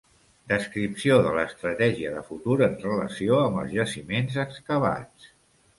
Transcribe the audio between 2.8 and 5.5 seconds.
relació amb els jaciments excavats.